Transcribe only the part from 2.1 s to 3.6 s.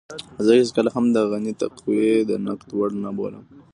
د نقد وړ نه بولم.